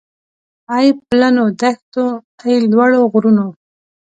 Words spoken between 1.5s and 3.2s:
دښتو اې لوړو